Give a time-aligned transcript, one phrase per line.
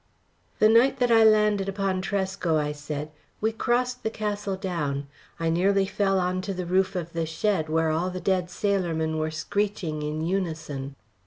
[0.57, 5.05] "The night that I landed upon Tresco," I said, "we crossed the Castle Down,
[5.39, 9.19] I nearly fell on to the roof of the shed, where all the dead sailormen
[9.19, 10.95] were screeching in unison."